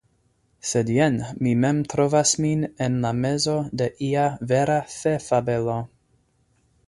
[0.69, 5.77] Sed jen mi mem trovas min en la mezo de ia vera fefabelo!